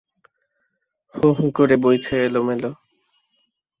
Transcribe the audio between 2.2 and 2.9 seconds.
এলোমেলো।